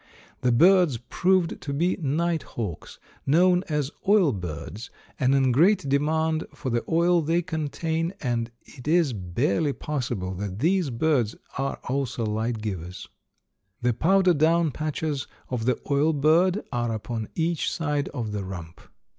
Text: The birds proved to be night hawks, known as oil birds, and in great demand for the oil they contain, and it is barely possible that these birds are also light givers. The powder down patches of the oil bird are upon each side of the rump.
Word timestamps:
The 0.39 0.51
birds 0.51 0.97
proved 0.97 1.61
to 1.61 1.73
be 1.73 1.95
night 2.01 2.41
hawks, 2.41 2.97
known 3.27 3.63
as 3.69 3.91
oil 4.07 4.31
birds, 4.33 4.89
and 5.19 5.35
in 5.35 5.51
great 5.51 5.87
demand 5.87 6.43
for 6.55 6.71
the 6.71 6.83
oil 6.89 7.21
they 7.21 7.43
contain, 7.43 8.11
and 8.19 8.49
it 8.63 8.87
is 8.87 9.13
barely 9.13 9.73
possible 9.73 10.33
that 10.33 10.57
these 10.57 10.89
birds 10.89 11.35
are 11.55 11.79
also 11.87 12.25
light 12.25 12.63
givers. 12.63 13.07
The 13.83 13.93
powder 13.93 14.33
down 14.33 14.71
patches 14.71 15.27
of 15.49 15.65
the 15.65 15.79
oil 15.91 16.13
bird 16.13 16.63
are 16.71 16.91
upon 16.91 17.29
each 17.35 17.71
side 17.71 18.09
of 18.09 18.31
the 18.31 18.43
rump. 18.43 18.81